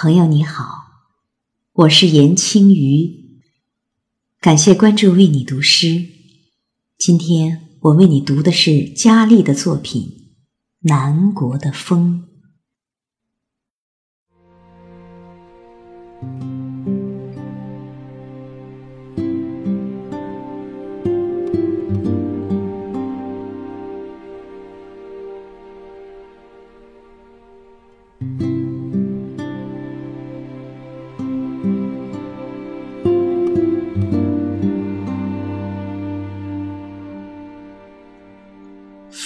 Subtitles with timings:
[0.00, 1.08] 朋友你好，
[1.72, 3.40] 我是严青瑜，
[4.40, 6.06] 感谢关注为你读诗。
[6.96, 10.02] 今天我为你读的是佳丽的作品
[10.82, 12.28] 《南国的风》。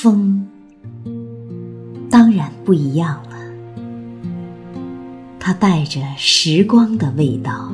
[0.03, 0.45] 风，
[2.11, 3.37] 当然不一样了。
[5.39, 7.73] 它带着时光的味道。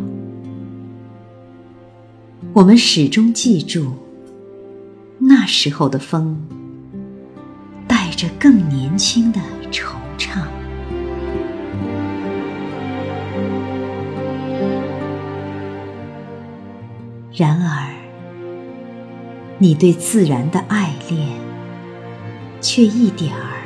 [2.52, 3.94] 我们始终记住，
[5.16, 6.36] 那时候的风，
[7.86, 9.40] 带着更年轻的
[9.70, 10.42] 惆怅。
[17.32, 17.90] 然而，
[19.56, 21.47] 你对自然的爱恋。
[22.60, 23.62] 却一点儿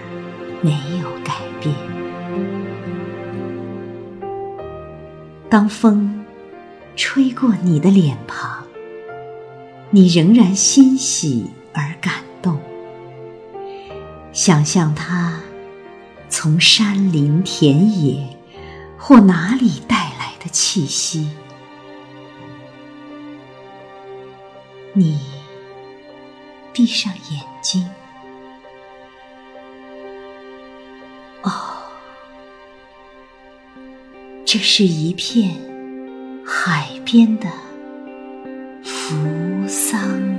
[0.63, 1.75] 没有改变。
[5.49, 6.25] 当风
[6.97, 8.67] 吹过你的脸庞，
[9.91, 12.59] 你仍然欣喜而感动。
[14.33, 15.41] 想象它
[16.31, 18.27] 从山林、田野
[18.97, 21.31] 或哪里带来的气息，
[24.95, 25.21] 你
[26.73, 27.87] 闭上眼睛。
[31.43, 31.83] 哦。
[34.45, 35.55] 这是一片
[36.45, 37.49] 海边的
[38.83, 39.17] 扶
[39.67, 40.32] 桑。